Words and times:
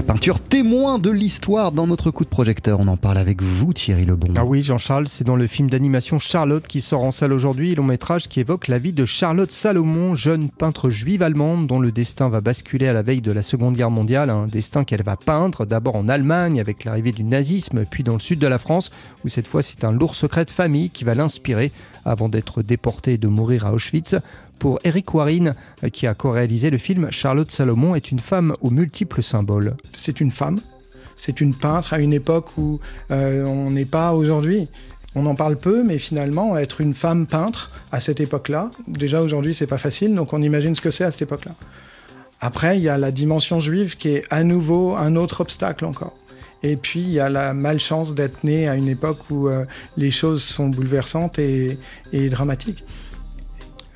La 0.00 0.06
peinture 0.06 0.40
témoin 0.40 0.98
de 0.98 1.10
l'histoire 1.10 1.72
dans 1.72 1.86
notre 1.86 2.10
coup 2.10 2.24
de 2.24 2.30
projecteur. 2.30 2.80
On 2.80 2.88
en 2.88 2.96
parle 2.96 3.18
avec 3.18 3.42
vous, 3.42 3.74
Thierry 3.74 4.06
Lebon. 4.06 4.32
Ah 4.34 4.46
oui, 4.46 4.62
Jean-Charles, 4.62 5.08
c'est 5.08 5.24
dans 5.24 5.36
le 5.36 5.46
film 5.46 5.68
d'animation 5.68 6.18
Charlotte 6.18 6.66
qui 6.66 6.80
sort 6.80 7.04
en 7.04 7.10
salle 7.10 7.34
aujourd'hui, 7.34 7.74
long 7.74 7.84
métrage 7.84 8.26
qui 8.26 8.40
évoque 8.40 8.68
la 8.68 8.78
vie 8.78 8.94
de 8.94 9.04
Charlotte 9.04 9.52
Salomon, 9.52 10.14
jeune 10.14 10.48
peintre 10.48 10.88
juive 10.88 11.22
allemande 11.22 11.66
dont 11.66 11.78
le 11.78 11.92
destin 11.92 12.30
va 12.30 12.40
basculer 12.40 12.88
à 12.88 12.94
la 12.94 13.02
veille 13.02 13.20
de 13.20 13.30
la 13.30 13.42
Seconde 13.42 13.76
Guerre 13.76 13.90
mondiale. 13.90 14.30
Un 14.30 14.46
destin 14.46 14.84
qu'elle 14.84 15.02
va 15.02 15.18
peindre 15.18 15.66
d'abord 15.66 15.96
en 15.96 16.08
Allemagne 16.08 16.60
avec 16.60 16.84
l'arrivée 16.86 17.12
du 17.12 17.22
nazisme, 17.22 17.84
puis 17.84 18.02
dans 18.02 18.14
le 18.14 18.20
sud 18.20 18.38
de 18.38 18.46
la 18.46 18.56
France, 18.56 18.90
où 19.26 19.28
cette 19.28 19.46
fois 19.46 19.60
c'est 19.60 19.84
un 19.84 19.92
lourd 19.92 20.14
secret 20.14 20.46
de 20.46 20.50
famille 20.50 20.88
qui 20.88 21.04
va 21.04 21.14
l'inspirer 21.14 21.72
avant 22.06 22.30
d'être 22.30 22.62
déporté 22.62 23.12
et 23.12 23.18
de 23.18 23.28
mourir 23.28 23.66
à 23.66 23.74
Auschwitz. 23.74 24.16
Pour 24.60 24.78
Eric 24.84 25.14
Warren, 25.14 25.54
qui 25.90 26.06
a 26.06 26.12
co-réalisé 26.12 26.68
le 26.68 26.76
film, 26.76 27.10
Charlotte 27.10 27.50
Salomon 27.50 27.94
est 27.94 28.10
une 28.10 28.18
femme 28.18 28.54
aux 28.60 28.68
multiples 28.68 29.22
symboles. 29.22 29.74
C'est 29.96 30.20
une 30.20 30.30
femme, 30.30 30.60
c'est 31.16 31.40
une 31.40 31.54
peintre 31.54 31.94
à 31.94 31.98
une 31.98 32.12
époque 32.12 32.58
où 32.58 32.78
euh, 33.10 33.42
on 33.46 33.70
n'est 33.70 33.86
pas 33.86 34.12
aujourd'hui. 34.12 34.68
On 35.14 35.24
en 35.24 35.34
parle 35.34 35.56
peu, 35.56 35.82
mais 35.82 35.96
finalement, 35.96 36.58
être 36.58 36.82
une 36.82 36.92
femme 36.92 37.26
peintre 37.26 37.70
à 37.90 38.00
cette 38.00 38.20
époque-là, 38.20 38.70
déjà 38.86 39.22
aujourd'hui, 39.22 39.54
c'est 39.54 39.66
pas 39.66 39.78
facile, 39.78 40.14
donc 40.14 40.34
on 40.34 40.42
imagine 40.42 40.76
ce 40.76 40.82
que 40.82 40.90
c'est 40.90 41.04
à 41.04 41.10
cette 41.10 41.22
époque-là. 41.22 41.54
Après, 42.42 42.76
il 42.76 42.82
y 42.82 42.90
a 42.90 42.98
la 42.98 43.12
dimension 43.12 43.60
juive 43.60 43.96
qui 43.96 44.10
est 44.10 44.24
à 44.28 44.44
nouveau 44.44 44.94
un 44.94 45.16
autre 45.16 45.40
obstacle 45.40 45.86
encore. 45.86 46.18
Et 46.62 46.76
puis, 46.76 47.00
il 47.00 47.12
y 47.12 47.20
a 47.20 47.30
la 47.30 47.54
malchance 47.54 48.14
d'être 48.14 48.44
né 48.44 48.68
à 48.68 48.74
une 48.74 48.88
époque 48.88 49.30
où 49.30 49.48
euh, 49.48 49.64
les 49.96 50.10
choses 50.10 50.42
sont 50.42 50.68
bouleversantes 50.68 51.38
et 51.38 51.78
dramatiques. 52.12 52.84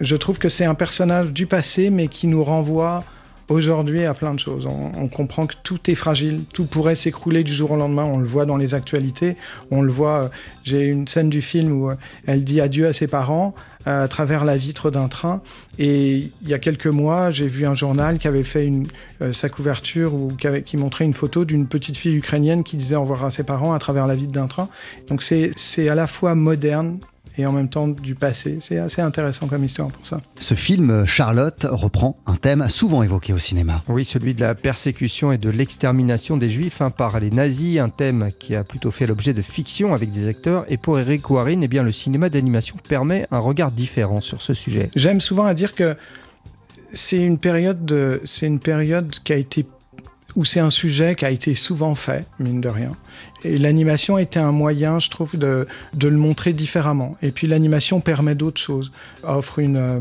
Je 0.00 0.16
trouve 0.16 0.38
que 0.38 0.48
c'est 0.48 0.64
un 0.64 0.74
personnage 0.74 1.32
du 1.32 1.46
passé, 1.46 1.90
mais 1.90 2.08
qui 2.08 2.26
nous 2.26 2.42
renvoie 2.42 3.04
aujourd'hui 3.48 4.04
à 4.04 4.14
plein 4.14 4.34
de 4.34 4.40
choses. 4.40 4.66
On, 4.66 5.08
comprend 5.08 5.46
que 5.46 5.54
tout 5.62 5.90
est 5.90 5.94
fragile, 5.94 6.44
tout 6.52 6.64
pourrait 6.64 6.96
s'écrouler 6.96 7.44
du 7.44 7.52
jour 7.52 7.72
au 7.72 7.76
lendemain. 7.76 8.04
On 8.04 8.18
le 8.18 8.26
voit 8.26 8.46
dans 8.46 8.56
les 8.56 8.74
actualités, 8.74 9.36
on 9.70 9.82
le 9.82 9.92
voit. 9.92 10.18
Euh, 10.18 10.28
j'ai 10.64 10.84
une 10.84 11.06
scène 11.06 11.30
du 11.30 11.42
film 11.42 11.72
où 11.72 11.90
euh, 11.90 11.94
elle 12.26 12.44
dit 12.44 12.60
adieu 12.60 12.86
à 12.86 12.92
ses 12.92 13.06
parents 13.06 13.54
euh, 13.86 14.04
à 14.04 14.08
travers 14.08 14.44
la 14.44 14.56
vitre 14.56 14.90
d'un 14.90 15.08
train. 15.08 15.42
Et 15.78 16.30
il 16.42 16.48
y 16.48 16.54
a 16.54 16.58
quelques 16.58 16.86
mois, 16.86 17.30
j'ai 17.30 17.46
vu 17.46 17.66
un 17.66 17.74
journal 17.74 18.18
qui 18.18 18.28
avait 18.28 18.44
fait 18.44 18.70
sa 19.32 19.48
couverture 19.48 20.14
ou 20.14 20.32
qui, 20.32 20.48
qui, 20.62 20.76
montrait 20.76 21.04
une 21.04 21.14
photo 21.14 21.44
d'une 21.44 21.66
petite 21.66 21.96
fille 21.96 22.16
ukrainienne 22.16 22.64
qui 22.64 22.76
disait 22.76 22.96
au 22.96 23.02
revoir 23.02 23.24
à 23.24 23.30
ses 23.30 23.44
parents 23.44 23.72
à 23.72 23.78
travers 23.78 24.06
la 24.06 24.14
vitre 24.14 24.32
d'un 24.32 24.46
train. 24.46 24.68
Donc 25.08 25.22
c'est 25.22 25.88
à 25.88 25.94
la 25.94 26.06
fois 26.06 26.34
moderne 26.34 26.98
et 27.36 27.46
en 27.46 27.52
même 27.52 27.68
temps 27.68 27.88
du 27.88 28.14
passé. 28.14 28.58
C'est 28.60 28.78
assez 28.78 29.02
intéressant 29.02 29.46
comme 29.46 29.64
histoire 29.64 29.90
pour 29.90 30.06
ça. 30.06 30.20
Ce 30.38 30.54
film, 30.54 31.06
Charlotte, 31.06 31.66
reprend 31.70 32.16
un 32.26 32.36
thème 32.36 32.68
souvent 32.68 33.02
évoqué 33.02 33.32
au 33.32 33.38
cinéma. 33.38 33.82
Oui, 33.88 34.04
celui 34.04 34.34
de 34.34 34.40
la 34.40 34.54
persécution 34.54 35.32
et 35.32 35.38
de 35.38 35.50
l'extermination 35.50 36.36
des 36.36 36.48
juifs 36.48 36.80
hein, 36.80 36.90
par 36.90 37.18
les 37.20 37.30
nazis, 37.30 37.78
un 37.78 37.88
thème 37.88 38.30
qui 38.38 38.54
a 38.54 38.64
plutôt 38.64 38.90
fait 38.90 39.06
l'objet 39.06 39.34
de 39.34 39.42
fiction 39.42 39.94
avec 39.94 40.10
des 40.10 40.28
acteurs. 40.28 40.64
Et 40.68 40.76
pour 40.76 40.98
Eric 40.98 41.28
Warren, 41.30 41.62
eh 41.62 41.68
bien, 41.68 41.82
le 41.82 41.92
cinéma 41.92 42.28
d'animation 42.28 42.76
permet 42.88 43.26
un 43.30 43.38
regard 43.38 43.70
différent 43.70 44.20
sur 44.20 44.42
ce 44.42 44.54
sujet. 44.54 44.90
J'aime 44.94 45.20
souvent 45.20 45.44
à 45.44 45.54
dire 45.54 45.74
que 45.74 45.96
c'est 46.92 47.20
une 47.20 47.38
période, 47.38 48.20
c'est 48.24 48.46
une 48.46 48.60
période 48.60 49.10
qui 49.24 49.32
a 49.32 49.36
été 49.36 49.66
où 50.36 50.44
c'est 50.44 50.60
un 50.60 50.70
sujet 50.70 51.14
qui 51.14 51.24
a 51.24 51.30
été 51.30 51.54
souvent 51.54 51.94
fait, 51.94 52.26
mine 52.38 52.60
de 52.60 52.68
rien. 52.68 52.92
Et 53.44 53.58
l'animation 53.58 54.18
était 54.18 54.40
un 54.40 54.52
moyen, 54.52 54.98
je 54.98 55.10
trouve, 55.10 55.36
de, 55.36 55.66
le 56.00 56.16
montrer 56.16 56.52
différemment. 56.52 57.16
Et 57.22 57.30
puis 57.30 57.46
l'animation 57.46 58.00
permet 58.00 58.34
d'autres 58.34 58.60
choses, 58.60 58.90
offre 59.22 59.58
une, 59.58 59.76
euh, 59.76 60.00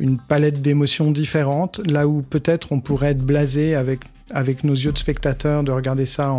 une 0.00 0.18
palette 0.18 0.62
d'émotions 0.62 1.10
différentes, 1.10 1.80
là 1.86 2.08
où 2.08 2.22
peut-être 2.22 2.72
on 2.72 2.80
pourrait 2.80 3.10
être 3.10 3.22
blasé 3.22 3.74
avec 3.74 4.64
nos 4.64 4.74
yeux 4.74 4.92
de 4.92 4.98
spectateurs, 4.98 5.62
de 5.62 5.70
regarder 5.70 6.06
ça 6.06 6.34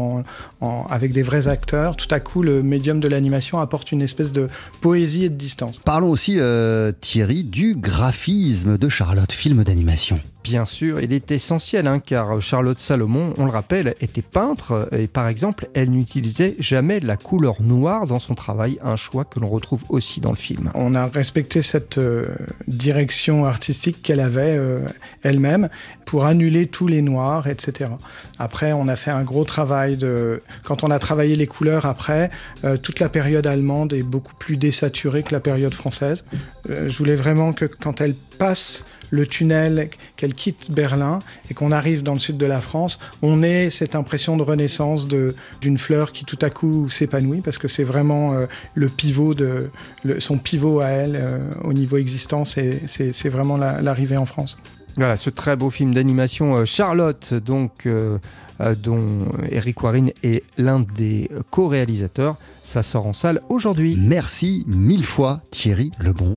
avec 0.90 1.14
des 1.14 1.22
vrais 1.22 1.48
acteurs, 1.48 1.96
tout 1.96 2.08
à 2.14 2.20
coup, 2.20 2.42
le 2.42 2.64
médium 2.64 3.00
de 3.00 3.08
l'animation 3.08 3.60
apporte 3.60 3.92
une 3.92 4.02
espèce 4.02 4.32
de 4.32 4.50
poésie 4.82 5.26
et 5.26 5.30
de 5.30 5.36
distance. 5.36 5.80
Parlons 5.80 6.10
aussi, 6.10 6.38
euh, 6.40 6.92
Thierry, 7.00 7.44
du 7.44 7.76
graphisme 7.76 8.78
de 8.78 8.90
Charlotte, 8.90 9.32
film 9.32 9.64
d'animation. 9.64 10.20
Bien 10.44 10.66
sûr, 10.66 11.00
il 11.02 11.14
est 11.14 11.32
essentiel, 11.32 11.86
hein, 11.86 12.00
car 12.00 12.42
Charlotte 12.42 12.80
Salomon, 12.80 13.34
on 13.38 13.46
le 13.46 13.52
rappelle, 13.52 13.94
était 14.02 14.24
peintre 14.24 14.90
et 14.92 15.08
par 15.08 15.28
exemple, 15.28 15.70
elle 15.76 15.92
n'utilisait 15.92 16.56
jamais 16.60 17.00
la 17.00 17.16
couleur 17.16 17.62
noire 17.62 18.08
dans 18.08 18.20
son 18.20 18.34
travail, 18.34 18.80
un 18.84 18.96
choix 18.96 19.24
que 19.24 19.40
l'on 19.40 19.50
retrouve 19.50 19.84
aussi 19.90 20.20
dans 20.20 20.32
le 20.32 20.38
film. 20.38 20.72
On 20.74 20.96
a 20.96 21.08
respecté 21.08 21.62
cette 21.62 22.00
euh, 22.00 22.28
direction 22.68 23.46
artistique 23.46 24.02
qu'elle 24.02 24.20
avait 24.20 24.56
euh, 24.58 24.80
elle-même 25.24 25.70
pour 26.06 26.26
annuler 26.26 26.68
tous 26.68 26.88
les 26.88 27.02
noirs, 27.02 27.48
etc. 27.48 27.92
Après, 28.40 28.74
on 28.74 28.88
a 28.88 28.96
fait 28.96 29.12
un 29.12 29.24
gros 29.24 29.46
travail 29.46 29.96
de... 29.96 30.42
Quand 30.64 30.84
on 30.84 30.90
a 30.90 31.00
travaillé 31.00 31.36
les 31.36 31.48
couleurs 31.48 31.86
après, 31.86 32.32
euh, 32.64 32.78
toute 32.78 33.00
la 33.00 33.10
période 33.10 33.46
allemande 33.46 33.94
est 33.94 34.04
beaucoup 34.04 34.36
plus 34.36 34.58
désaturée 34.58 35.24
que 35.24 35.34
la 35.34 35.40
période 35.40 35.74
française. 35.74 36.26
Je 36.68 36.96
voulais 36.98 37.16
vraiment 37.16 37.54
que 37.54 37.66
quand 37.66 38.02
elle 38.02 38.16
passe 38.42 38.86
le 39.12 39.28
tunnel, 39.28 39.90
qu'elle 40.16 40.34
quitte 40.34 40.72
Berlin 40.72 41.20
et 41.50 41.54
qu'on 41.54 41.72
arrive 41.72 42.02
dans 42.02 42.14
le 42.14 42.20
sud 42.20 42.38
de 42.38 42.46
la 42.48 42.60
France, 42.60 42.98
on 43.22 43.44
ait 43.44 43.70
cette 43.70 43.94
impression 43.94 44.36
de 44.36 44.42
renaissance 44.42 45.08
d'une 45.08 45.78
fleur 45.78 46.12
qui 46.12 46.26
tout 46.26 46.40
à 46.42 46.50
coup 46.50 46.90
s'épanouit 46.90 47.42
parce 47.42 47.60
que 47.60 47.68
c'est 47.68 47.84
vraiment 47.84 48.34
euh, 48.34 48.48
le 48.74 48.90
pivot 48.90 49.36
de 49.36 49.70
le, 50.04 50.20
son 50.20 50.40
pivot 50.40 50.80
à 50.80 50.88
elle 50.88 51.16
euh, 51.16 51.38
au 51.64 51.74
niveau 51.74 51.98
existant, 51.98 52.44
c'est 52.46 53.30
vraiment 53.30 53.58
l'arrivée 53.58 54.16
la, 54.16 54.22
en 54.22 54.26
France. 54.26 54.58
Voilà, 54.98 55.16
ce 55.16 55.30
très 55.30 55.56
beau 55.56 55.70
film 55.70 55.94
d'animation 55.94 56.56
euh, 56.56 56.66
Charlotte, 56.66 57.34
donc 57.34 57.86
euh, 57.86 58.18
euh, 58.60 58.76
dont 58.76 59.20
Eric 59.50 59.82
Warren 59.84 60.12
est 60.24 60.44
l'un 60.58 60.80
des 60.80 61.30
co-réalisateurs, 61.50 62.38
ça 62.64 62.84
sort 62.84 63.08
en 63.08 63.14
salle 63.14 63.42
aujourd'hui. 63.50 63.98
Merci 63.98 64.64
mille 64.68 65.06
fois 65.06 65.42
Thierry 65.52 65.92
Lebon. 66.00 66.30